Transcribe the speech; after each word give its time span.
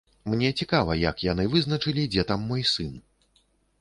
Мне 0.33 0.47
цікава, 0.63 0.95
як 1.01 1.21
яны 1.31 1.45
вызначылі, 1.55 2.09
дзе 2.15 2.25
там 2.33 2.49
мой 2.53 2.67
сын. 2.73 2.91